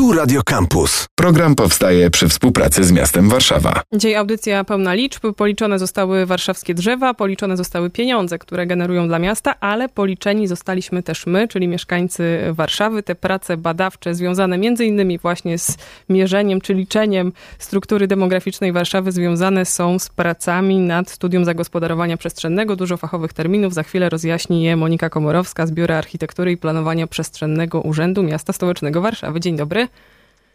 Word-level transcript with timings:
Tu 0.00 0.12
Radio 0.12 0.42
Campus. 0.42 1.06
Program 1.14 1.54
powstaje 1.54 2.10
przy 2.10 2.28
współpracy 2.28 2.84
z 2.84 2.92
miastem 2.92 3.28
Warszawa. 3.28 3.82
Dzisiaj 3.92 4.14
audycja 4.14 4.64
pełna 4.64 4.94
liczb. 4.94 5.26
Policzone 5.36 5.78
zostały 5.78 6.26
warszawskie 6.26 6.74
drzewa, 6.74 7.14
policzone 7.14 7.56
zostały 7.56 7.90
pieniądze, 7.90 8.38
które 8.38 8.66
generują 8.66 9.08
dla 9.08 9.18
miasta, 9.18 9.60
ale 9.60 9.88
policzeni 9.88 10.48
zostaliśmy 10.48 11.02
też 11.02 11.26
my, 11.26 11.48
czyli 11.48 11.68
mieszkańcy 11.68 12.38
Warszawy. 12.52 13.02
Te 13.02 13.14
prace 13.14 13.56
badawcze 13.56 14.14
związane 14.14 14.58
między 14.58 14.84
innymi 14.84 15.18
właśnie 15.18 15.58
z 15.58 15.76
mierzeniem 16.08 16.60
czy 16.60 16.74
liczeniem 16.74 17.32
struktury 17.58 18.06
demograficznej 18.06 18.72
Warszawy 18.72 19.12
związane 19.12 19.64
są 19.64 19.98
z 19.98 20.08
pracami 20.08 20.78
nad 20.78 21.10
studium 21.10 21.44
zagospodarowania 21.44 22.16
przestrzennego. 22.16 22.76
Dużo 22.76 22.96
fachowych 22.96 23.32
terminów. 23.32 23.74
Za 23.74 23.82
chwilę 23.82 24.08
rozjaśni 24.08 24.62
je 24.62 24.76
Monika 24.76 25.10
Komorowska 25.10 25.66
z 25.66 25.70
Biura 25.70 25.96
Architektury 25.98 26.52
i 26.52 26.56
Planowania 26.56 27.06
Przestrzennego 27.06 27.80
Urzędu 27.80 28.22
Miasta 28.22 28.52
Stołecznego 28.52 29.00
Warszawy. 29.00 29.40
Dzień 29.40 29.56
dobry. 29.56 29.89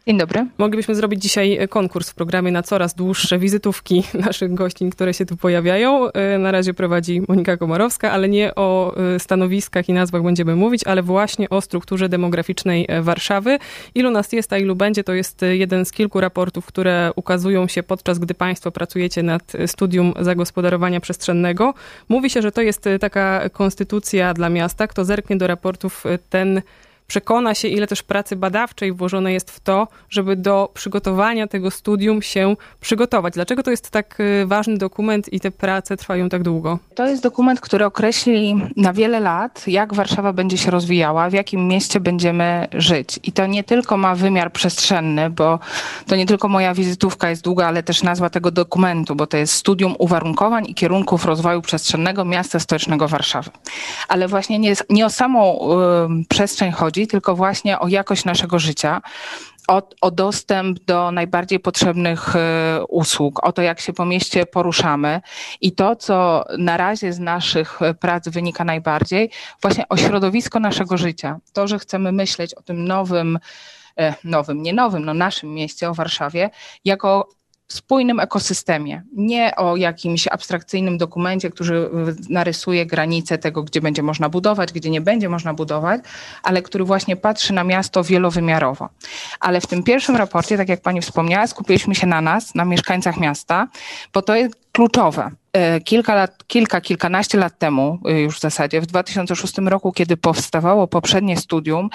Dzień 0.08 0.18
dobry. 0.18 0.48
Moglibyśmy 0.58 0.96
zrobić 0.96 1.22
dzisiaj 1.22 1.60
konkurs 1.70 2.10
w 2.10 2.16
programie 2.16 2.52
na 2.52 2.64
coraz 2.64 2.94
dłuższe 2.94 3.40
wizytówki 3.40 4.04
naszych 4.26 4.54
gościń, 4.54 4.92
które 4.92 5.14
się 5.14 5.26
tu 5.26 5.38
pojawiają. 5.38 6.12
E, 6.12 6.38
na 6.38 6.52
razie 6.52 6.74
prowadzi 6.74 7.22
Monika 7.28 7.58
Komorowska, 7.58 8.12
ale 8.12 8.30
nie 8.30 8.56
o 8.56 8.96
e, 8.98 9.20
stanowiskach 9.20 9.90
i 9.90 9.94
nazwach 9.94 10.24
będziemy 10.24 10.56
mówić, 10.56 10.84
ale 10.84 11.04
właśnie 11.04 11.50
o 11.50 11.62
strukturze 11.62 12.10
demograficznej 12.10 12.86
e, 12.88 13.02
Warszawy. 13.02 13.60
Ilu 13.96 14.12
nas 14.12 14.32
jest, 14.32 14.54
a 14.54 14.58
ilu 14.58 14.76
będzie, 14.76 15.04
to 15.04 15.14
jest 15.14 15.42
jeden 15.52 15.86
z 15.86 15.92
kilku 15.92 16.20
raportów, 16.22 16.66
które 16.66 17.12
ukazują 17.16 17.68
się 17.68 17.84
podczas 17.84 18.20
gdy 18.20 18.34
Państwo 18.34 18.72
pracujecie 18.72 19.24
nad 19.24 19.54
studium 19.66 20.14
zagospodarowania 20.20 21.00
przestrzennego. 21.00 21.74
Mówi 22.10 22.30
się, 22.30 22.42
że 22.42 22.52
to 22.52 22.62
jest 22.62 22.90
taka 23.00 23.50
konstytucja 23.50 24.34
dla 24.34 24.50
miasta. 24.50 24.88
Kto 24.88 25.06
zerknie 25.06 25.38
do 25.38 25.48
raportów, 25.48 26.04
ten 26.30 26.62
przekona 27.08 27.54
się, 27.54 27.68
ile 27.68 27.88
też 27.88 28.04
pracy 28.04 28.36
badawczej 28.36 28.94
włożone 28.94 29.34
jest 29.34 29.52
w 29.52 29.60
to, 29.60 29.88
żeby 30.10 30.36
do 30.36 30.72
przygotowania 30.74 31.48
tego 31.48 31.72
studium 31.72 32.22
się 32.22 32.56
przygotować. 32.82 33.34
Dlaczego 33.34 33.64
to 33.64 33.72
jest 33.72 33.90
tak 33.90 34.20
y, 34.20 34.46
ważny 34.46 34.78
dokument 34.78 35.34
i 35.34 35.40
te 35.40 35.52
prace 35.52 35.98
trwają 35.98 36.30
tak 36.30 36.44
długo? 36.44 36.80
To 36.96 37.08
jest 37.08 37.24
dokument, 37.24 37.60
który 37.60 37.86
określi 37.86 38.56
na 38.78 38.94
wiele 38.94 39.20
lat, 39.20 39.68
jak 39.68 39.94
Warszawa 39.94 40.34
będzie 40.34 40.58
się 40.58 40.72
rozwijała, 40.72 41.30
w 41.30 41.34
jakim 41.34 41.68
mieście 41.68 42.00
będziemy 42.00 42.68
żyć. 42.74 43.20
I 43.24 43.32
to 43.32 43.46
nie 43.46 43.64
tylko 43.64 43.98
ma 43.98 44.16
wymiar 44.16 44.52
przestrzenny, 44.52 45.30
bo 45.30 45.60
to 46.08 46.16
nie 46.16 46.26
tylko 46.26 46.48
moja 46.48 46.74
wizytówka 46.74 47.30
jest 47.30 47.44
długa, 47.44 47.68
ale 47.68 47.84
też 47.84 48.04
nazwa 48.04 48.30
tego 48.30 48.52
dokumentu, 48.52 49.16
bo 49.16 49.28
to 49.28 49.38
jest 49.38 49.54
studium 49.54 49.96
uwarunkowań 50.00 50.66
i 50.68 50.76
kierunków 50.76 51.26
rozwoju 51.26 51.62
przestrzennego 51.62 52.26
miasta 52.26 52.60
stołecznego 52.60 53.08
Warszawy. 53.08 53.50
Ale 54.08 54.28
właśnie 54.28 54.60
nie, 54.60 54.74
nie 54.90 55.06
o 55.06 55.10
samą 55.10 55.60
y, 56.22 56.26
przestrzeń 56.30 56.72
chodzi, 56.72 56.95
chodzi, 56.96 57.08
tylko 57.08 57.36
właśnie 57.36 57.80
o 57.80 57.88
jakość 57.88 58.26
naszego 58.26 58.60
życia, 58.60 59.02
o, 59.68 59.82
o, 60.02 60.12
dostęp 60.12 60.80
do 60.80 61.12
najbardziej 61.12 61.60
potrzebnych 61.60 62.36
e, 62.36 62.86
usług, 62.90 63.44
o 63.44 63.52
to, 63.52 63.62
jak 63.62 63.80
się 63.80 63.94
po 63.94 64.06
mieście 64.06 64.46
poruszamy 64.46 65.22
i 65.62 65.72
to, 65.72 65.96
co 65.96 66.46
na 66.58 66.78
razie 66.78 67.14
z 67.14 67.20
naszych 67.20 67.80
prac 68.00 68.30
wynika 68.30 68.64
najbardziej, 68.64 69.30
właśnie 69.62 69.90
o 69.90 69.98
środowisko 69.98 70.60
naszego 70.60 70.98
życia. 70.98 71.40
To, 71.54 71.68
że 71.68 71.80
chcemy 71.80 72.12
myśleć 72.12 72.54
o 72.54 72.62
tym 72.62 72.88
nowym, 72.88 73.40
e, 73.98 74.14
nowym, 74.24 74.62
nie 74.62 74.74
nowym, 74.74 75.06
no 75.06 75.14
naszym 75.14 75.54
mieście, 75.54 75.90
o 75.90 75.94
Warszawie, 75.94 76.50
jako 76.86 77.28
spójnym 77.68 78.20
ekosystemie, 78.20 79.04
nie 79.14 79.56
o 79.56 79.76
jakimś 79.76 80.28
abstrakcyjnym 80.28 80.98
dokumencie, 80.98 81.50
który 81.50 81.90
narysuje 82.30 82.86
granice 82.86 83.38
tego, 83.38 83.64
gdzie 83.64 83.82
będzie 83.82 84.04
można 84.04 84.30
budować, 84.30 84.74
gdzie 84.74 84.90
nie 84.90 85.02
będzie 85.02 85.30
można 85.30 85.54
budować, 85.54 86.02
ale 86.44 86.62
który 86.62 86.84
właśnie 86.84 87.16
patrzy 87.16 87.54
na 87.54 87.64
miasto 87.64 88.04
wielowymiarowo. 88.04 88.90
Ale 89.40 89.62
w 89.62 89.68
tym 89.68 89.84
pierwszym 89.84 90.16
raporcie, 90.16 90.58
tak 90.58 90.70
jak 90.70 90.82
pani 90.82 91.02
wspomniała, 91.02 91.48
skupiliśmy 91.48 91.96
się 91.96 92.08
na 92.08 92.22
nas, 92.22 92.56
na 92.56 92.66
mieszkańcach 92.66 93.18
miasta, 93.18 93.68
bo 94.14 94.22
to 94.22 94.36
jest 94.36 94.56
kluczowe. 94.72 95.32
E, 95.54 95.82
kilka 95.82 96.16
lat, 96.16 96.44
kilka, 96.48 96.82
kilkanaście 96.82 97.38
lat 97.38 97.60
temu 97.60 98.00
e, 98.06 98.22
już 98.22 98.38
w 98.38 98.42
zasadzie, 98.42 98.82
w 98.82 98.86
2006 98.86 99.58
roku, 99.58 99.92
kiedy 99.92 100.18
powstawało 100.18 100.88
poprzednie 100.88 101.38
studium, 101.38 101.90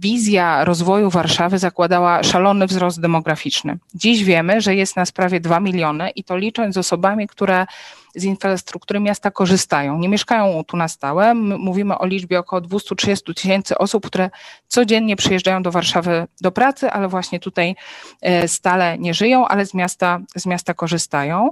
wizja 0.00 0.64
rozwoju 0.64 1.10
Warszawy 1.10 1.58
zakładała 1.58 2.22
szalony 2.22 2.66
wzrost 2.66 3.00
demograficzny. 3.00 3.78
Dziś 3.94 4.24
wiemy, 4.24 4.60
że 4.60 4.74
jest 4.74 4.96
nas 4.96 5.12
prawie 5.12 5.40
2 5.40 5.60
miliony 5.60 6.10
i 6.10 6.24
to 6.24 6.36
licząc 6.36 6.74
z 6.74 6.78
osobami, 6.78 7.28
które 7.28 7.66
z 8.14 8.24
infrastruktury 8.24 9.00
miasta 9.00 9.30
korzystają. 9.30 9.98
Nie 9.98 10.08
mieszkają 10.08 10.64
tu 10.64 10.76
na 10.76 10.88
stałe. 10.88 11.34
Mówimy 11.34 11.98
o 11.98 12.06
liczbie 12.06 12.38
około 12.38 12.60
230 12.60 13.34
tysięcy 13.34 13.78
osób, 13.78 14.06
które 14.06 14.30
codziennie 14.68 15.16
przyjeżdżają 15.16 15.62
do 15.62 15.70
Warszawy 15.70 16.26
do 16.40 16.52
pracy, 16.52 16.90
ale 16.90 17.08
właśnie 17.08 17.40
tutaj 17.40 17.76
e, 18.22 18.48
stale 18.48 18.98
nie 18.98 19.14
żyją, 19.14 19.48
ale 19.48 19.66
z 19.66 19.74
miasta, 19.74 20.20
z 20.36 20.46
miasta 20.46 20.74
korzystają. 20.74 21.50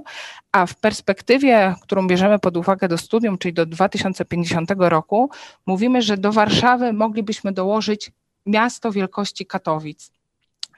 A 0.51 0.65
w 0.65 0.75
perspektywie, 0.75 1.75
którą 1.81 2.07
bierzemy 2.07 2.39
pod 2.39 2.57
uwagę 2.57 2.87
do 2.87 2.97
studium, 2.97 3.37
czyli 3.37 3.53
do 3.53 3.65
2050 3.65 4.71
roku, 4.77 5.29
mówimy, 5.65 6.01
że 6.01 6.17
do 6.17 6.31
Warszawy 6.31 6.93
moglibyśmy 6.93 7.51
dołożyć 7.51 8.02
miasto 8.45 8.91
wielkości 8.91 9.45
Katowic 9.45 10.11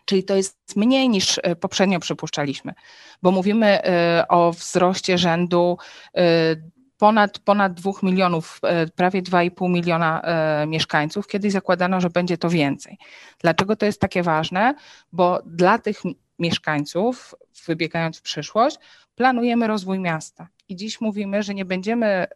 czyli 0.05 0.23
to 0.23 0.35
jest 0.35 0.75
mniej 0.75 1.09
niż 1.09 1.39
e, 1.43 1.55
poprzednio 1.55 1.99
przypuszczaliśmy, 1.99 2.73
bo 3.21 3.31
mówimy 3.31 3.83
e, 3.83 4.25
o 4.27 4.51
wzroście 4.51 5.17
rzędu 5.17 5.77
e, 6.17 6.21
ponad, 6.97 7.39
ponad 7.39 7.73
2 7.73 7.91
milionów, 8.03 8.61
prawie 8.95 9.21
2,5 9.21 9.69
miliona 9.69 10.21
mieszkańców. 10.67 11.27
Kiedyś 11.27 11.51
zakładano, 11.51 12.01
że 12.01 12.09
będzie 12.09 12.37
to 12.37 12.49
więcej. 12.49 12.97
Dlaczego 13.39 13.75
to 13.75 13.85
jest 13.85 14.01
takie 14.01 14.23
ważne? 14.23 14.75
Bo 15.11 15.41
dla 15.45 15.79
tych 15.79 16.01
mieszkańców, 16.39 17.35
wybiegając 17.67 18.17
w 18.17 18.21
przyszłość, 18.21 18.77
planujemy 19.15 19.67
rozwój 19.67 19.99
miasta. 19.99 20.47
I 20.69 20.75
dziś 20.75 21.01
mówimy, 21.01 21.43
że 21.43 21.53
nie 21.53 21.65
będziemy 21.65 22.27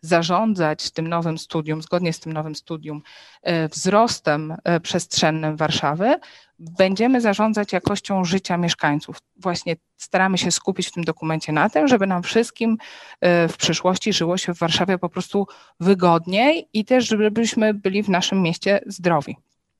zarządzać 0.00 0.90
tym 0.90 1.08
nowym 1.08 1.38
studium, 1.38 1.82
zgodnie 1.82 2.12
z 2.12 2.20
tym 2.20 2.32
nowym 2.32 2.54
studium, 2.54 3.02
e, 3.42 3.68
wzrostem 3.68 4.56
e, 4.64 4.80
przestrzennym 4.80 5.56
Warszawy, 5.56 6.16
będziemy 6.58 7.20
zarządzać 7.20 7.72
jakością 7.72 8.24
życia 8.24 8.56
mieszkańców. 8.56 9.18
Właśnie 9.36 9.76
staramy 9.96 10.38
się 10.38 10.50
skupić 10.50 10.88
w 10.88 10.92
tym 10.92 11.04
dokumencie 11.04 11.52
na 11.52 11.70
tym, 11.70 11.88
żeby 11.88 12.06
nam 12.06 12.22
wszystkim 12.22 12.76
e, 13.20 13.48
w 13.48 13.56
przyszłości 13.56 14.12
żyło 14.12 14.36
się 14.36 14.54
w 14.54 14.58
Warszawie 14.58 14.98
po 14.98 15.08
prostu 15.08 15.46
wygodniej 15.80 16.68
i 16.72 16.84
też, 16.84 17.08
żebyśmy 17.08 17.74
byli 17.74 18.02
w 18.02 18.08
naszym 18.08 18.42
mieście 18.42 18.80
zdrowi. 18.86 19.36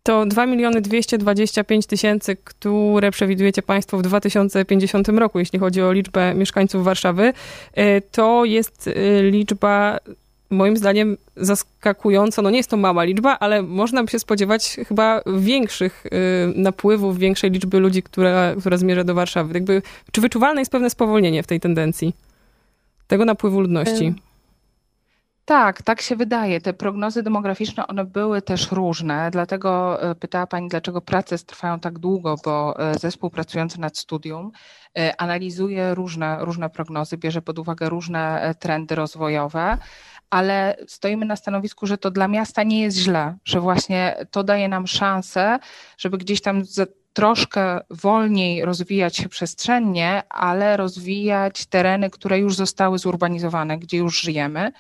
To 0.06 0.26
2 0.26 0.46
miliony 0.46 0.80
225 0.80 1.86
tysięcy, 1.86 2.36
które 2.44 3.10
przewidujecie 3.10 3.62
Państwo 3.62 3.98
w 3.98 4.02
2050 4.02 5.08
roku, 5.08 5.38
jeśli 5.38 5.58
chodzi 5.58 5.82
o 5.82 5.92
liczbę 5.92 6.34
mieszkańców 6.34 6.84
Warszawy. 6.84 7.32
E, 7.74 8.00
to 8.00 8.44
jest 8.44 8.88
e, 8.88 9.22
liczba 9.22 9.98
moim 10.50 10.76
zdaniem 10.76 11.16
zaskakująco, 11.36 12.42
no 12.42 12.50
nie 12.50 12.56
jest 12.56 12.70
to 12.70 12.76
mała 12.76 13.04
liczba, 13.04 13.38
ale 13.38 13.62
można 13.62 14.04
by 14.04 14.10
się 14.10 14.18
spodziewać 14.18 14.76
chyba 14.88 15.20
większych 15.36 16.06
e, 16.06 16.10
napływów, 16.60 17.18
większej 17.18 17.50
liczby 17.50 17.78
ludzi, 17.78 18.02
która, 18.02 18.54
która 18.60 18.76
zmierza 18.76 19.04
do 19.04 19.14
Warszawy. 19.14 19.54
Jakby, 19.54 19.82
czy 20.12 20.20
wyczuwalne 20.20 20.60
jest 20.60 20.72
pewne 20.72 20.90
spowolnienie 20.90 21.42
w 21.42 21.46
tej 21.46 21.60
tendencji 21.60 22.14
tego 23.06 23.24
napływu 23.24 23.60
ludności? 23.60 24.14
Tak, 25.44 25.82
tak 25.82 26.00
się 26.02 26.16
wydaje. 26.16 26.60
Te 26.60 26.72
prognozy 26.72 27.22
demograficzne, 27.22 27.86
one 27.86 28.04
były 28.04 28.42
też 28.42 28.72
różne, 28.72 29.30
dlatego 29.30 30.02
e, 30.02 30.14
pytała 30.14 30.46
Pani, 30.46 30.68
dlaczego 30.68 31.00
prace 31.00 31.38
trwają 31.38 31.80
tak 31.80 31.98
długo, 31.98 32.36
bo 32.44 32.80
e, 32.90 32.98
zespół 32.98 33.30
pracujący 33.30 33.80
nad 33.80 33.98
studium 33.98 34.52
e, 34.98 35.20
analizuje 35.20 35.94
różne, 35.94 36.36
różne 36.40 36.70
prognozy, 36.70 37.16
bierze 37.16 37.42
pod 37.42 37.58
uwagę 37.58 37.88
różne 37.88 38.54
trendy 38.58 38.94
rozwojowe, 38.94 39.78
ale 40.30 40.76
stoimy 40.86 41.26
na 41.26 41.36
stanowisku, 41.36 41.86
że 41.86 41.98
to 41.98 42.10
dla 42.10 42.28
miasta 42.28 42.62
nie 42.62 42.82
jest 42.82 42.96
źle, 42.96 43.36
że 43.44 43.60
właśnie 43.60 44.16
to 44.30 44.44
daje 44.44 44.68
nam 44.68 44.86
szansę, 44.86 45.58
żeby 45.98 46.18
gdzieś 46.18 46.40
tam 46.40 46.62
troszkę 47.12 47.80
wolniej 47.90 48.64
rozwijać 48.64 49.16
się 49.16 49.28
przestrzennie, 49.28 50.22
ale 50.28 50.76
rozwijać 50.76 51.66
tereny, 51.66 52.10
które 52.10 52.38
już 52.38 52.56
zostały 52.56 52.98
zurbanizowane, 52.98 53.78
gdzie 53.78 53.96
już 53.96 54.20
żyjemy 54.20 54.72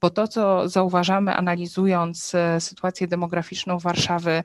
bo 0.00 0.10
to, 0.10 0.28
co 0.28 0.68
zauważamy, 0.68 1.34
analizując 1.34 2.34
e, 2.34 2.60
sytuację 2.60 3.08
demograficzną 3.08 3.78
Warszawy 3.78 4.42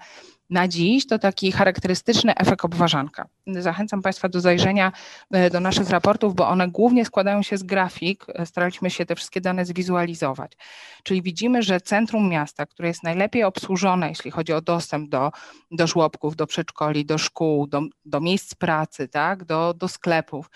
na 0.50 0.68
dziś, 0.68 1.08
to 1.08 1.20
taki 1.20 1.52
charakterystyczny 1.52 2.36
efekt 2.36 2.66
obważanka. 2.66 3.28
Zachęcam 3.48 4.02
Państwa 4.02 4.30
do 4.30 4.42
zajrzenia 4.42 4.92
e, 5.32 5.50
do 5.50 5.60
naszych 5.60 5.90
raportów, 5.90 6.36
bo 6.36 6.48
one 6.48 6.68
głównie 6.68 7.06
składają 7.06 7.44
się 7.44 7.58
z 7.58 7.64
grafik. 7.64 8.26
E, 8.28 8.46
staraliśmy 8.46 8.90
się 8.90 9.06
te 9.06 9.16
wszystkie 9.16 9.42
dane 9.42 9.66
zwizualizować. 9.66 10.58
Czyli 11.04 11.22
widzimy, 11.22 11.64
że 11.64 11.82
centrum 11.82 12.30
miasta, 12.30 12.66
które 12.66 12.88
jest 12.88 13.04
najlepiej 13.04 13.44
obsłużone, 13.44 14.10
jeśli 14.10 14.32
chodzi 14.32 14.54
o 14.54 14.62
dostęp 14.62 15.10
do, 15.10 15.32
do 15.72 15.88
żłobków, 15.88 16.36
do 16.36 16.48
przedszkoli, 16.48 17.06
do 17.06 17.18
szkół, 17.18 17.68
do, 17.68 17.82
do 18.06 18.22
miejsc 18.22 18.56
pracy, 18.56 19.08
tak, 19.08 19.46
do, 19.46 19.74
do 19.74 19.88
sklepów, 19.88 20.50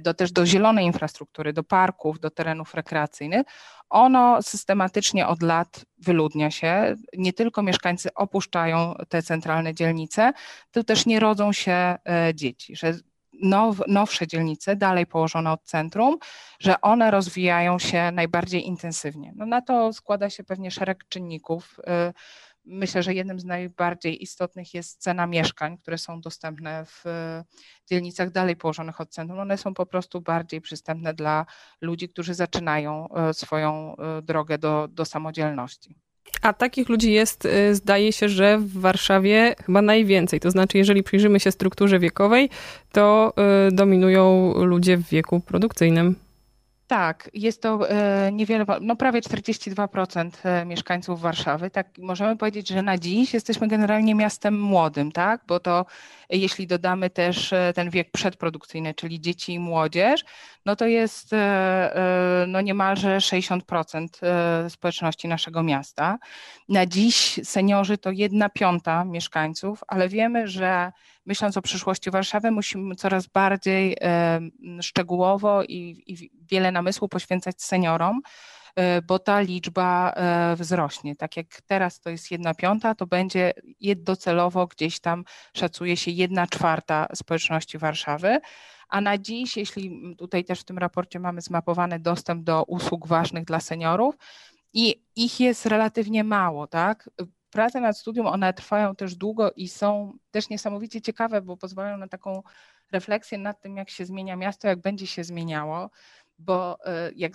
do 0.00 0.14
też 0.14 0.32
do 0.32 0.46
zielonej 0.46 0.86
infrastruktury, 0.86 1.52
do 1.52 1.64
parków, 1.64 2.20
do 2.20 2.30
terenów 2.30 2.74
rekreacyjnych, 2.74 3.46
ono 3.90 4.42
systematycznie 4.42 5.26
od 5.26 5.42
lat 5.42 5.84
wyludnia 5.98 6.50
się. 6.50 6.94
Nie 7.16 7.32
tylko 7.32 7.62
mieszkańcy 7.62 8.14
opuszczają 8.14 8.94
te 9.08 9.22
centralne 9.22 9.74
dzielnice, 9.74 10.32
to 10.70 10.84
też 10.84 11.06
nie 11.06 11.20
rodzą 11.20 11.52
się 11.52 11.96
dzieci, 12.34 12.76
że 12.76 12.94
now, 13.42 13.76
nowsze 13.88 14.26
dzielnice, 14.26 14.76
dalej 14.76 15.06
położone 15.06 15.52
od 15.52 15.62
centrum, 15.62 16.18
że 16.60 16.80
one 16.80 17.10
rozwijają 17.10 17.78
się 17.78 18.10
najbardziej 18.12 18.66
intensywnie. 18.66 19.32
No 19.36 19.46
na 19.46 19.62
to 19.62 19.92
składa 19.92 20.30
się 20.30 20.44
pewnie 20.44 20.70
szereg 20.70 21.04
czynników. 21.08 21.78
Y, 21.78 22.12
myślę, 22.64 23.02
że 23.02 23.14
jednym 23.14 23.40
z 23.40 23.44
najbardziej 23.44 24.22
istotnych 24.22 24.74
jest 24.74 25.02
cena 25.02 25.26
mieszkań, 25.26 25.78
które 25.78 25.98
są 25.98 26.20
dostępne 26.20 26.84
w 26.84 27.04
dzielnicach 27.90 28.30
dalej 28.30 28.56
położonych 28.56 29.00
od 29.00 29.10
centrum. 29.10 29.40
One 29.40 29.58
są 29.58 29.74
po 29.74 29.86
prostu 29.86 30.20
bardziej 30.20 30.60
przystępne 30.60 31.14
dla 31.14 31.46
ludzi, 31.80 32.08
którzy 32.08 32.34
zaczynają 32.34 33.08
y, 33.30 33.34
swoją 33.34 33.96
y, 34.18 34.22
drogę 34.22 34.58
do, 34.58 34.88
do 34.90 35.04
samodzielności. 35.04 35.96
A 36.42 36.52
takich 36.52 36.88
ludzi 36.88 37.12
jest, 37.12 37.48
zdaje 37.72 38.12
się, 38.12 38.28
że 38.28 38.58
w 38.58 38.80
Warszawie 38.80 39.54
chyba 39.66 39.82
najwięcej. 39.82 40.40
To 40.40 40.50
znaczy, 40.50 40.78
jeżeli 40.78 41.02
przyjrzymy 41.02 41.40
się 41.40 41.52
strukturze 41.52 41.98
wiekowej, 41.98 42.50
to 42.92 43.34
dominują 43.72 44.52
ludzie 44.54 44.96
w 44.96 45.08
wieku 45.08 45.40
produkcyjnym. 45.40 46.16
Tak, 46.92 47.30
jest 47.34 47.62
to 47.62 47.90
e, 47.90 48.32
niewiele, 48.32 48.64
no 48.80 48.96
prawie 48.96 49.20
42% 49.20 50.30
e, 50.44 50.64
mieszkańców 50.64 51.20
Warszawy. 51.20 51.70
Tak, 51.70 51.88
możemy 51.98 52.36
powiedzieć, 52.36 52.68
że 52.68 52.82
na 52.82 52.98
dziś 52.98 53.34
jesteśmy 53.34 53.68
generalnie 53.68 54.14
miastem 54.14 54.60
młodym, 54.60 55.12
tak? 55.12 55.40
Bo 55.46 55.60
to 55.60 55.86
e, 56.30 56.36
jeśli 56.36 56.66
dodamy 56.66 57.10
też 57.10 57.54
ten 57.74 57.90
wiek 57.90 58.10
przedprodukcyjny, 58.10 58.94
czyli 58.94 59.20
dzieci 59.20 59.54
i 59.54 59.58
młodzież, 59.58 60.24
no 60.66 60.76
to 60.76 60.86
jest 60.86 61.30
no 62.46 62.60
niemalże 62.60 63.16
60% 63.16 64.08
społeczności 64.68 65.28
naszego 65.28 65.62
miasta. 65.62 66.18
Na 66.68 66.86
dziś 66.86 67.40
seniorzy 67.44 67.98
to 67.98 68.10
jedna 68.10 68.48
piąta 68.48 69.04
mieszkańców, 69.04 69.84
ale 69.88 70.08
wiemy, 70.08 70.48
że 70.48 70.92
myśląc 71.26 71.56
o 71.56 71.62
przyszłości 71.62 72.10
Warszawy, 72.10 72.50
musimy 72.50 72.94
coraz 72.94 73.26
bardziej 73.26 73.96
szczegółowo 74.80 75.62
i, 75.62 76.02
i 76.06 76.30
wiele 76.50 76.72
namysłu 76.72 77.08
poświęcać 77.08 77.62
seniorom, 77.62 78.20
e, 78.76 79.02
bo 79.02 79.18
ta 79.18 79.40
liczba 79.40 80.12
e, 80.12 80.56
wzrośnie. 80.56 81.16
Tak 81.16 81.36
jak 81.36 81.46
teraz 81.66 82.00
to 82.00 82.10
jest 82.10 82.30
jedna 82.30 82.54
piąta, 82.54 82.94
to 82.94 83.06
będzie 83.06 83.52
docelowo 83.96 84.66
gdzieś 84.66 85.00
tam 85.00 85.24
szacuje 85.56 85.96
się 85.96 86.10
jedna 86.10 86.46
czwarta 86.46 87.06
społeczności 87.14 87.78
Warszawy. 87.78 88.40
A 88.88 89.00
na 89.00 89.18
dziś, 89.18 89.56
jeśli 89.56 90.16
tutaj 90.18 90.44
też 90.44 90.60
w 90.60 90.64
tym 90.64 90.78
raporcie 90.78 91.18
mamy 91.18 91.40
zmapowany 91.40 91.98
dostęp 91.98 92.44
do 92.44 92.64
usług 92.64 93.06
ważnych 93.06 93.44
dla 93.44 93.60
seniorów, 93.60 94.14
i 94.72 95.04
ich 95.16 95.40
jest 95.40 95.66
relatywnie 95.66 96.24
mało, 96.24 96.66
tak? 96.66 97.10
Prace 97.52 97.80
nad 97.80 97.98
studium, 97.98 98.26
one 98.26 98.52
trwają 98.52 98.96
też 98.96 99.16
długo 99.16 99.52
i 99.52 99.68
są 99.68 100.12
też 100.30 100.48
niesamowicie 100.48 101.00
ciekawe, 101.00 101.42
bo 101.42 101.56
pozwalają 101.56 101.96
na 101.96 102.08
taką 102.08 102.42
refleksję 102.92 103.38
nad 103.38 103.60
tym, 103.60 103.76
jak 103.76 103.90
się 103.90 104.06
zmienia 104.06 104.36
miasto, 104.36 104.68
jak 104.68 104.80
będzie 104.80 105.06
się 105.06 105.24
zmieniało 105.24 105.90
bo 106.44 106.78
e, 106.86 107.12
jak 107.16 107.32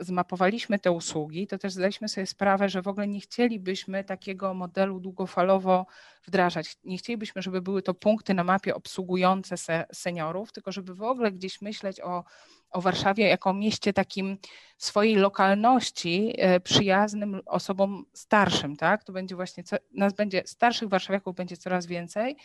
zmapowaliśmy 0.00 0.78
te 0.78 0.92
usługi, 0.92 1.46
to 1.46 1.58
też 1.58 1.72
zdaliśmy 1.72 2.08
sobie 2.08 2.26
sprawę, 2.26 2.68
że 2.68 2.82
w 2.82 2.88
ogóle 2.88 3.08
nie 3.08 3.20
chcielibyśmy 3.20 4.04
takiego 4.04 4.54
modelu 4.54 5.00
długofalowo 5.00 5.86
wdrażać. 6.26 6.76
Nie 6.84 6.98
chcielibyśmy, 6.98 7.42
żeby 7.42 7.62
były 7.62 7.82
to 7.82 7.94
punkty 7.94 8.34
na 8.34 8.44
mapie 8.44 8.74
obsługujące 8.74 9.84
seniorów, 9.92 10.52
tylko 10.52 10.72
żeby 10.72 10.94
w 10.94 11.02
ogóle 11.02 11.32
gdzieś 11.32 11.60
myśleć 11.60 12.00
o 12.00 12.24
o 12.70 12.80
Warszawie 12.80 13.26
jako 13.28 13.54
mieście 13.54 13.92
takim 13.92 14.38
swojej 14.78 15.16
lokalności 15.16 16.34
e, 16.38 16.60
przyjaznym 16.60 17.40
osobom 17.46 18.04
starszym, 18.12 18.76
tak? 18.76 19.04
To 19.04 19.12
będzie 19.12 19.36
właśnie, 19.36 19.64
nas 19.92 20.12
będzie, 20.12 20.42
starszych 20.46 20.88
warszawiaków 20.88 21.36
będzie 21.36 21.56
coraz 21.56 21.86
więcej 21.86 22.36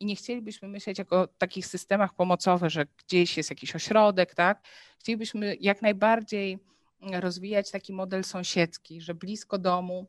i 0.00 0.06
nie 0.06 0.16
chcielibyśmy 0.16 0.68
myśleć 0.68 0.98
jako 0.98 1.20
o 1.20 1.26
takich 1.26 1.66
systemach 1.66 2.14
pomocowych, 2.14 2.70
że 2.70 2.86
gdzieś 3.06 3.36
jest 3.36 3.50
jakiś 3.50 3.76
ośrodek, 3.76 4.34
tak? 4.34 4.62
Chcielibyśmy 4.98 5.56
jak 5.60 5.82
najbardziej 5.82 6.58
rozwijać 7.12 7.70
taki 7.70 7.92
model 7.92 8.24
sąsiedzki, 8.24 9.00
że 9.00 9.14
blisko 9.14 9.58
domu 9.58 10.06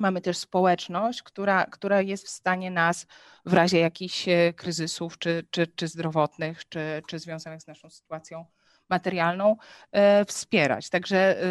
mamy 0.00 0.20
też 0.20 0.38
społeczność, 0.38 1.22
która, 1.22 1.66
która 1.66 2.02
jest 2.02 2.26
w 2.26 2.30
stanie 2.30 2.70
nas 2.70 3.06
w 3.46 3.52
razie 3.52 3.78
jakichś 3.78 4.28
e, 4.28 4.52
kryzysów, 4.52 5.18
czy, 5.18 5.46
czy, 5.50 5.66
czy 5.66 5.88
zdrowotnych, 5.88 6.68
czy, 6.68 7.02
czy 7.06 7.18
związanych 7.18 7.62
z 7.62 7.66
naszą 7.66 7.90
sytuacją 7.90 8.44
materialną 8.90 9.56
e, 9.92 10.24
wspierać. 10.24 10.90
Także 10.90 11.42
e, 11.42 11.44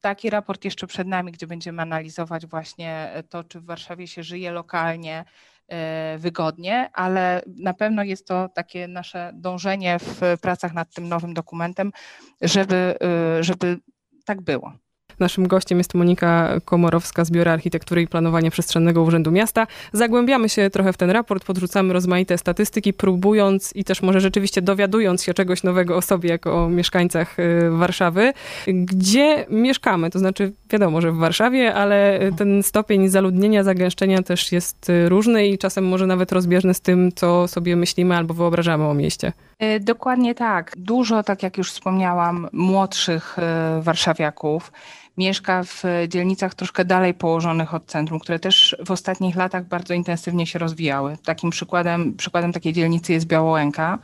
taki 0.00 0.30
raport 0.30 0.64
jeszcze 0.64 0.86
przed 0.86 1.08
nami, 1.08 1.32
gdzie 1.32 1.46
będziemy 1.46 1.82
analizować 1.82 2.46
właśnie 2.46 3.12
to, 3.28 3.44
czy 3.44 3.60
w 3.60 3.64
Warszawie 3.64 4.06
się 4.06 4.22
żyje 4.22 4.50
lokalnie, 4.50 5.24
e, 5.68 6.18
wygodnie, 6.18 6.90
ale 6.92 7.42
na 7.46 7.74
pewno 7.74 8.02
jest 8.02 8.26
to 8.26 8.48
takie 8.48 8.88
nasze 8.88 9.30
dążenie 9.34 9.98
w 9.98 10.20
pracach 10.42 10.74
nad 10.74 10.94
tym 10.94 11.08
nowym 11.08 11.34
dokumentem, 11.34 11.92
żeby, 12.40 12.94
żeby 13.40 13.78
tak 14.24 14.40
było. 14.40 14.72
Naszym 15.20 15.48
gościem 15.48 15.78
jest 15.78 15.94
Monika 15.94 16.60
Komorowska 16.64 17.24
z 17.24 17.30
Biura 17.30 17.52
Architektury 17.52 18.02
i 18.02 18.06
Planowania 18.06 18.50
Przestrzennego 18.50 19.02
Urzędu 19.02 19.30
Miasta. 19.30 19.66
Zagłębiamy 19.92 20.48
się 20.48 20.70
trochę 20.70 20.92
w 20.92 20.96
ten 20.96 21.10
raport, 21.10 21.44
podrzucamy 21.44 21.92
rozmaite 21.92 22.38
statystyki, 22.38 22.92
próbując 22.92 23.76
i 23.76 23.84
też 23.84 24.02
może 24.02 24.20
rzeczywiście 24.20 24.62
dowiadując 24.62 25.22
się 25.22 25.34
czegoś 25.34 25.62
nowego 25.62 25.96
o 25.96 26.02
sobie, 26.02 26.30
jako 26.30 26.64
o 26.64 26.68
mieszkańcach 26.68 27.38
y, 27.38 27.70
Warszawy. 27.70 28.32
Gdzie 28.66 29.46
mieszkamy? 29.50 30.10
To 30.10 30.18
znaczy, 30.18 30.52
wiadomo, 30.70 31.00
że 31.00 31.12
w 31.12 31.16
Warszawie, 31.16 31.74
ale 31.74 32.20
ten 32.36 32.62
stopień 32.62 33.08
zaludnienia, 33.08 33.64
zagęszczenia 33.64 34.22
też 34.22 34.52
jest 34.52 34.90
y, 34.90 35.08
różny 35.08 35.46
i 35.46 35.58
czasem 35.58 35.88
może 35.88 36.06
nawet 36.06 36.32
rozbieżny 36.32 36.74
z 36.74 36.80
tym, 36.80 37.12
co 37.14 37.48
sobie 37.48 37.76
myślimy 37.76 38.16
albo 38.16 38.34
wyobrażamy 38.34 38.84
o 38.84 38.94
mieście. 38.94 39.32
Y, 39.62 39.80
dokładnie 39.80 40.34
tak. 40.34 40.72
Dużo, 40.76 41.22
tak 41.22 41.42
jak 41.42 41.58
już 41.58 41.72
wspomniałam, 41.72 42.48
młodszych 42.52 43.36
warszawiaków 43.80 44.72
mieszka 45.20 45.62
w 45.64 45.84
dzielnicach 46.08 46.54
troszkę 46.54 46.84
dalej 46.84 47.14
położonych 47.14 47.74
od 47.74 47.86
centrum, 47.86 48.20
które 48.20 48.38
też 48.38 48.76
w 48.86 48.90
ostatnich 48.90 49.36
latach 49.36 49.64
bardzo 49.64 49.94
intensywnie 49.94 50.46
się 50.46 50.58
rozwijały. 50.58 51.16
Takim 51.24 51.50
przykładem, 51.50 52.14
przykładem 52.14 52.52
takiej 52.52 52.72
dzielnicy 52.72 53.12
jest 53.12 53.26
Białołęka, 53.26 53.98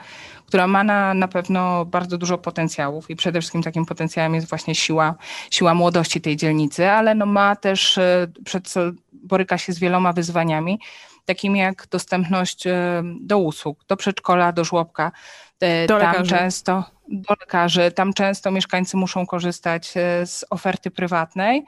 która 0.46 0.66
ma 0.66 0.84
na, 0.84 1.14
na 1.14 1.28
pewno 1.28 1.84
bardzo 1.84 2.18
dużo 2.18 2.38
potencjałów 2.38 3.10
i 3.10 3.16
przede 3.16 3.40
wszystkim 3.40 3.62
takim 3.62 3.86
potencjałem 3.86 4.34
jest 4.34 4.48
właśnie 4.48 4.74
siła, 4.74 5.14
siła 5.50 5.74
młodości 5.74 6.20
tej 6.20 6.36
dzielnicy, 6.36 6.90
ale 6.90 7.14
no 7.14 7.26
ma 7.26 7.56
też, 7.56 7.98
e, 7.98 8.26
przed, 8.44 8.74
boryka 9.12 9.58
się 9.58 9.72
z 9.72 9.78
wieloma 9.78 10.12
wyzwaniami, 10.12 10.78
takimi 11.24 11.58
jak 11.58 11.86
dostępność 11.90 12.66
e, 12.66 13.02
do 13.20 13.38
usług, 13.38 13.84
do 13.88 13.96
przedszkola, 13.96 14.52
do 14.52 14.64
żłobka. 14.64 15.12
E, 15.60 15.86
do 15.86 15.98
Tam 15.98 16.12
lekarzy. 16.12 16.30
często 16.30 16.84
do 17.08 17.34
lekarzy. 17.40 17.92
Tam 17.92 18.12
często 18.12 18.50
mieszkańcy 18.50 18.96
muszą 18.96 19.26
korzystać 19.26 19.96
e, 19.96 20.26
z 20.26 20.44
oferty 20.50 20.90
prywatnej. 20.90 21.64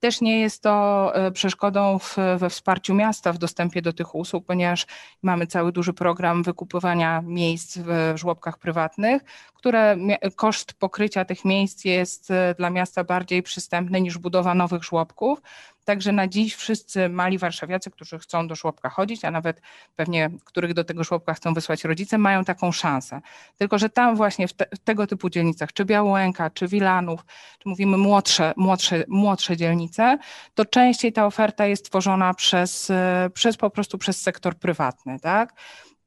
Też 0.00 0.20
nie 0.20 0.40
jest 0.40 0.62
to 0.62 1.12
e, 1.14 1.30
przeszkodą 1.30 1.98
w, 1.98 2.16
we 2.36 2.50
wsparciu 2.50 2.94
miasta 2.94 3.32
w 3.32 3.38
dostępie 3.38 3.82
do 3.82 3.92
tych 3.92 4.14
usług, 4.14 4.46
ponieważ 4.46 4.86
mamy 5.22 5.46
cały 5.46 5.72
duży 5.72 5.92
program 5.92 6.42
wykupywania 6.42 7.22
miejsc 7.22 7.78
w 7.78 8.12
żłobkach 8.14 8.58
prywatnych, 8.58 9.22
które 9.54 9.96
koszt 10.36 10.74
pokrycia 10.74 11.24
tych 11.24 11.44
miejsc 11.44 11.84
jest 11.84 12.32
dla 12.58 12.70
miasta 12.70 13.04
bardziej 13.04 13.42
przystępny 13.42 14.00
niż 14.00 14.18
budowa 14.18 14.54
nowych 14.54 14.84
żłobków. 14.84 15.42
Także 15.84 16.12
na 16.12 16.28
dziś 16.28 16.54
wszyscy 16.54 17.08
mali 17.08 17.38
warszawiacy, 17.38 17.90
którzy 17.90 18.18
chcą 18.18 18.48
do 18.48 18.54
żłobka 18.54 18.88
chodzić, 18.88 19.24
a 19.24 19.30
nawet 19.30 19.60
pewnie 19.96 20.30
których 20.44 20.74
do 20.74 20.84
tego 20.84 21.04
żłobka 21.04 21.34
chcą 21.34 21.54
wysłać 21.54 21.84
rodzice, 21.84 22.18
mają 22.18 22.44
taką 22.44 22.72
szansę. 22.72 23.20
Tylko, 23.56 23.78
że 23.78 23.90
tam 23.90 24.16
właśnie 24.16 24.48
w, 24.48 24.52
te, 24.52 24.66
w 24.74 24.78
tego 24.78 25.06
typu 25.06 25.30
dzielnicach, 25.30 25.72
czy 25.72 25.84
Białołęka, 25.84 26.50
czy 26.50 26.68
Wilanów, 26.68 27.24
czy 27.58 27.68
mówimy 27.68 27.96
młodsze, 27.96 28.52
młodsze, 28.56 29.04
młodsze 29.08 29.56
dzielnice, 29.56 30.18
to 30.54 30.64
częściej 30.64 31.12
ta 31.12 31.26
oferta 31.26 31.66
jest 31.66 31.84
tworzona 31.84 32.34
przez, 32.34 32.90
e, 32.90 33.30
przez 33.34 33.56
po 33.56 33.70
prostu 33.70 33.98
przez 33.98 34.22
sektor 34.22 34.54
prywatny, 34.54 35.20
tak? 35.20 35.54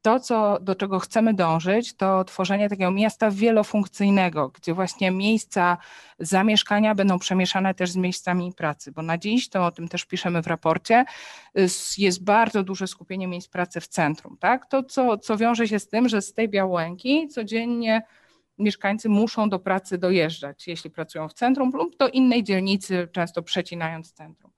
To, 0.02 0.20
co, 0.20 0.58
do 0.60 0.74
czego 0.74 0.98
chcemy 0.98 1.34
dążyć, 1.34 1.96
to 1.96 2.24
tworzenie 2.24 2.68
takiego 2.68 2.90
miasta 2.90 3.30
wielofunkcyjnego, 3.30 4.48
gdzie 4.48 4.74
właśnie 4.74 5.10
miejsca 5.10 5.76
zamieszkania 6.18 6.94
będą 6.94 7.18
przemieszane 7.18 7.74
też 7.74 7.90
z 7.90 7.96
miejscami 7.96 8.52
pracy, 8.52 8.92
bo 8.92 9.02
na 9.02 9.18
dziś, 9.18 9.48
to 9.48 9.66
o 9.66 9.70
tym 9.70 9.88
też 9.88 10.04
piszemy 10.04 10.42
w 10.42 10.46
raporcie, 10.46 11.04
jest 11.98 12.24
bardzo 12.24 12.62
duże 12.62 12.86
skupienie 12.86 13.26
miejsc 13.26 13.48
pracy 13.48 13.80
w 13.80 13.88
centrum. 13.88 14.36
Tak? 14.40 14.66
To, 14.66 14.82
co, 14.82 15.18
co 15.18 15.36
wiąże 15.36 15.68
się 15.68 15.78
z 15.78 15.88
tym, 15.88 16.08
że 16.08 16.22
z 16.22 16.32
tej 16.32 16.48
Białęki 16.48 17.28
codziennie 17.28 18.02
mieszkańcy 18.58 19.08
muszą 19.08 19.48
do 19.48 19.58
pracy 19.58 19.98
dojeżdżać, 19.98 20.68
jeśli 20.68 20.90
pracują 20.90 21.28
w 21.28 21.34
centrum 21.34 21.70
lub 21.74 21.96
do 21.96 22.08
innej 22.08 22.44
dzielnicy, 22.44 23.08
często 23.12 23.42
przecinając 23.42 24.12
centrum. 24.12 24.55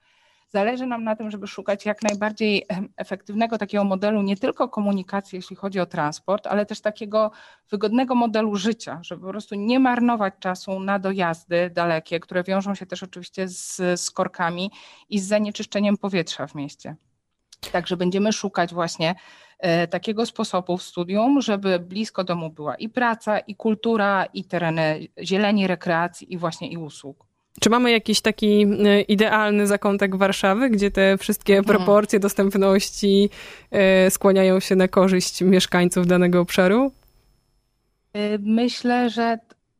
Zależy 0.50 0.86
nam 0.86 1.04
na 1.04 1.16
tym, 1.16 1.30
żeby 1.30 1.46
szukać 1.46 1.86
jak 1.86 2.02
najbardziej 2.02 2.66
efektywnego 2.96 3.58
takiego 3.58 3.84
modelu, 3.84 4.22
nie 4.22 4.36
tylko 4.36 4.68
komunikacji, 4.68 5.36
jeśli 5.36 5.56
chodzi 5.56 5.80
o 5.80 5.86
transport, 5.86 6.46
ale 6.46 6.66
też 6.66 6.80
takiego 6.80 7.30
wygodnego 7.70 8.14
modelu 8.14 8.56
życia, 8.56 9.00
żeby 9.02 9.22
po 9.22 9.28
prostu 9.28 9.54
nie 9.54 9.80
marnować 9.80 10.34
czasu 10.40 10.80
na 10.80 10.98
dojazdy 10.98 11.70
dalekie, 11.70 12.20
które 12.20 12.42
wiążą 12.42 12.74
się 12.74 12.86
też 12.86 13.02
oczywiście 13.02 13.48
z, 13.48 13.76
z 14.00 14.10
korkami 14.10 14.70
i 15.08 15.18
z 15.18 15.26
zanieczyszczeniem 15.26 15.96
powietrza 15.96 16.46
w 16.46 16.54
mieście. 16.54 16.96
Także 17.72 17.96
będziemy 17.96 18.32
szukać 18.32 18.74
właśnie 18.74 19.14
e, 19.58 19.86
takiego 19.86 20.26
sposobu 20.26 20.76
w 20.76 20.82
studium, 20.82 21.40
żeby 21.40 21.78
blisko 21.78 22.24
domu 22.24 22.50
była 22.50 22.74
i 22.74 22.88
praca, 22.88 23.38
i 23.38 23.56
kultura, 23.56 24.24
i 24.24 24.44
tereny 24.44 25.08
zieleni, 25.22 25.66
rekreacji, 25.66 26.32
i 26.32 26.38
właśnie 26.38 26.68
i 26.68 26.76
usług. 26.76 27.27
Czy 27.60 27.70
mamy 27.70 27.90
jakiś 27.90 28.20
taki 28.20 28.62
e, 28.62 29.00
idealny 29.00 29.66
zakątek 29.66 30.16
Warszawy, 30.16 30.70
gdzie 30.70 30.90
te 30.90 31.18
wszystkie 31.18 31.58
mhm. 31.58 31.76
proporcje 31.76 32.20
dostępności 32.20 33.30
e, 33.70 34.10
skłaniają 34.10 34.60
się 34.60 34.76
na 34.76 34.88
korzyść 34.88 35.40
mieszkańców 35.40 36.06
danego 36.06 36.40
obszaru? 36.40 36.92
Myślę, 38.38 39.10
że 39.10 39.38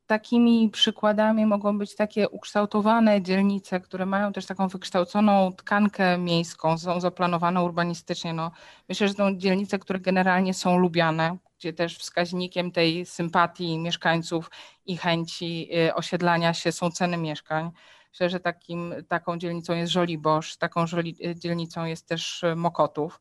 takimi 0.08 0.70
przykładami 0.70 1.47
mogą 1.47 1.78
być 1.78 1.94
takie 1.94 2.28
ukształtowane 2.28 3.23
dzielnice, 3.23 3.80
które 3.80 4.06
mają 4.06 4.32
też 4.32 4.47
taką 4.47 4.68
wykształconą 4.68 5.52
tkankę 5.52 6.18
miejską, 6.18 6.78
są 6.78 7.00
zaplanowane 7.00 7.62
urbanistycznie. 7.62 8.32
No, 8.32 8.50
myślę, 8.88 9.08
że 9.08 9.14
to 9.14 9.35
dzielnice, 9.35 9.78
które 9.78 10.00
generalnie 10.00 10.54
są 10.54 10.78
lubiane, 10.78 11.37
gdzie 11.59 11.73
też 11.73 11.99
wskaźnikiem 11.99 12.73
tej 12.73 13.07
sympatii 13.07 13.79
mieszkańców 13.79 14.50
i 14.87 14.97
chęci 14.97 15.69
y, 15.88 15.95
osiedlania 15.95 16.55
się 16.55 16.73
są 16.73 16.91
ceny 16.91 17.17
mieszkań. 17.17 17.71
Myślę, 18.11 18.31
że 18.31 18.41
takim, 18.41 18.95
taką 19.09 19.38
dzielnicą 19.38 19.75
jest 19.75 19.93
Żoliborz, 19.93 20.57
taką 20.57 20.85
y, 20.85 21.35
dzielnicą 21.35 21.85
jest 21.85 22.09
też 22.09 22.45
Mokotów 22.57 23.21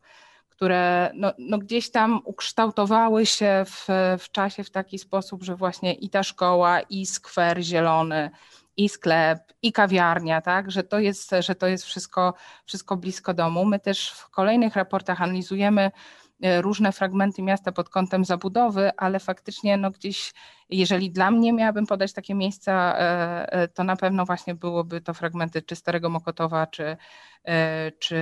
które 0.57 1.11
no, 1.13 1.33
no 1.37 1.57
gdzieś 1.57 1.91
tam 1.91 2.21
ukształtowały 2.25 3.25
się 3.25 3.65
w, 3.67 3.87
w 4.19 4.31
czasie 4.31 4.63
w 4.63 4.69
taki 4.69 4.99
sposób, 4.99 5.43
że 5.43 5.55
właśnie 5.55 5.93
i 5.93 6.09
ta 6.09 6.23
szkoła, 6.23 6.81
i 6.81 7.05
skwer 7.05 7.61
zielony, 7.61 8.29
i 8.77 8.89
sklep, 8.89 9.53
i 9.61 9.71
kawiarnia, 9.71 10.41
tak, 10.41 10.71
że 10.71 10.83
to 10.83 10.99
jest, 10.99 11.31
że 11.39 11.55
to 11.55 11.67
jest 11.67 11.85
wszystko, 11.85 12.33
wszystko 12.65 12.97
blisko 12.97 13.33
domu. 13.33 13.65
My 13.65 13.79
też 13.79 14.09
w 14.09 14.29
kolejnych 14.29 14.75
raportach 14.75 15.21
analizujemy 15.21 15.91
różne 16.61 16.91
fragmenty 16.91 17.41
miasta 17.41 17.71
pod 17.71 17.89
kątem 17.89 18.25
zabudowy, 18.25 18.91
ale 18.97 19.19
faktycznie 19.19 19.77
no 19.77 19.91
gdzieś, 19.91 20.33
jeżeli 20.69 21.11
dla 21.11 21.31
mnie 21.31 21.53
miałabym 21.53 21.85
podać 21.85 22.13
takie 22.13 22.35
miejsca, 22.35 22.95
e, 22.97 23.53
e, 23.53 23.67
to 23.67 23.83
na 23.83 23.95
pewno 23.95 24.25
właśnie 24.25 24.55
byłoby 24.55 25.01
to 25.01 25.13
fragmenty 25.13 25.61
czy 25.61 25.75
Starego 25.75 26.09
Mokotowa, 26.09 26.67
czy, 26.67 26.97
czy, 27.99 28.15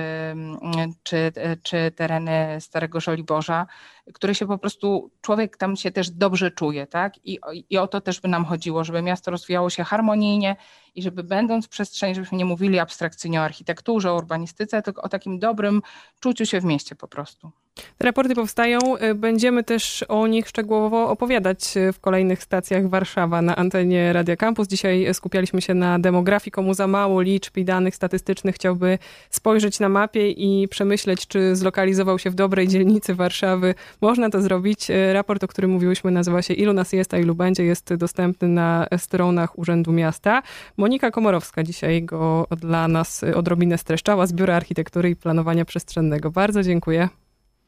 czy, 1.02 1.32
czy 1.62 1.90
tereny 1.90 2.60
Starego 2.60 3.00
Żoliborza, 3.00 3.66
które 4.14 4.34
się 4.34 4.46
po 4.46 4.58
prostu, 4.58 5.10
człowiek 5.20 5.56
tam 5.56 5.76
się 5.76 5.90
też 5.90 6.10
dobrze 6.10 6.50
czuje, 6.50 6.86
tak? 6.86 7.26
I, 7.26 7.38
I 7.70 7.78
o 7.78 7.86
to 7.86 8.00
też 8.00 8.20
by 8.20 8.28
nam 8.28 8.44
chodziło, 8.44 8.84
żeby 8.84 9.02
miasto 9.02 9.30
rozwijało 9.30 9.70
się 9.70 9.84
harmonijnie 9.84 10.56
i 10.94 11.02
żeby 11.02 11.24
będąc 11.24 11.66
w 11.66 11.68
przestrzeni, 11.68 12.14
żebyśmy 12.14 12.38
nie 12.38 12.44
mówili 12.44 12.78
abstrakcyjnie 12.78 13.40
o 13.40 13.44
architekturze, 13.44 14.12
o 14.12 14.16
urbanistyce, 14.16 14.82
tylko 14.82 15.02
o 15.02 15.08
takim 15.08 15.38
dobrym 15.38 15.82
czuciu 16.20 16.46
się 16.46 16.60
w 16.60 16.64
mieście 16.64 16.94
po 16.94 17.08
prostu. 17.08 17.50
Te 17.98 18.04
raporty 18.04 18.34
powstają. 18.34 18.78
Y, 18.96 19.14
będziemy 19.14 19.64
też 19.64 20.02
o 20.08 20.26
nich 20.26 20.48
szczegółowo 20.48 21.08
opowiadać 21.08 21.76
y, 21.76 21.92
w 21.92 22.00
kolejnych 22.00 22.35
stacjach 22.42 22.88
Warszawa 22.88 23.42
na 23.42 23.56
antenie 23.56 24.12
Radia 24.12 24.36
Campus. 24.36 24.68
Dzisiaj 24.68 25.14
skupialiśmy 25.14 25.62
się 25.62 25.74
na 25.74 25.98
demografii. 25.98 26.52
Komu 26.52 26.74
za 26.74 26.86
mało 26.86 27.20
liczb 27.20 27.56
i 27.56 27.64
danych 27.64 27.94
statystycznych 27.94 28.54
chciałby 28.54 28.98
spojrzeć 29.30 29.80
na 29.80 29.88
mapie 29.88 30.30
i 30.30 30.68
przemyśleć, 30.68 31.26
czy 31.26 31.56
zlokalizował 31.56 32.18
się 32.18 32.30
w 32.30 32.34
dobrej 32.34 32.68
dzielnicy 32.68 33.14
Warszawy. 33.14 33.74
Można 34.00 34.30
to 34.30 34.42
zrobić. 34.42 34.86
Raport, 35.12 35.44
o 35.44 35.48
którym 35.48 35.70
mówiłyśmy, 35.70 36.10
nazywa 36.10 36.42
się 36.42 36.54
Ilu 36.54 36.72
nas 36.72 36.92
jest, 36.92 37.14
a 37.14 37.18
ilu 37.18 37.34
będzie. 37.34 37.64
Jest 37.64 37.94
dostępny 37.94 38.48
na 38.48 38.86
stronach 38.98 39.58
Urzędu 39.58 39.92
Miasta. 39.92 40.42
Monika 40.76 41.10
Komorowska 41.10 41.62
dzisiaj 41.62 42.02
go 42.02 42.46
dla 42.50 42.88
nas 42.88 43.24
odrobinę 43.34 43.78
streszczała 43.78 44.26
z 44.26 44.32
Biura 44.32 44.56
Architektury 44.56 45.10
i 45.10 45.16
Planowania 45.16 45.64
Przestrzennego. 45.64 46.30
Bardzo 46.30 46.62
dziękuję. 46.62 47.08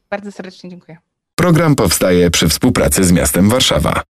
Bardzo 0.09 0.31
serdecznie 0.31 0.69
dziękuję. 0.69 0.97
Program 1.35 1.75
powstaje 1.75 2.31
przy 2.31 2.49
współpracy 2.49 3.03
z 3.03 3.11
miastem 3.11 3.49
Warszawa. 3.49 4.01